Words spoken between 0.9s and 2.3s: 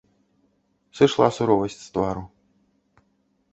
Сышла суровасць з твару.